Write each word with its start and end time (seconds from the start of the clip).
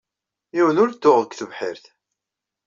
Yiwen 0.55 0.81
ur 0.83 0.89
t-tuɣ 0.91 1.17
deg 1.21 1.33
tebḥirt. 1.35 1.85